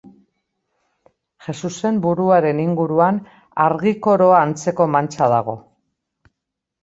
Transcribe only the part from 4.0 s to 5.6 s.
koroa antzeko mantxa dago.